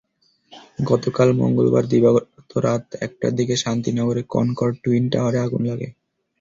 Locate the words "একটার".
3.05-3.33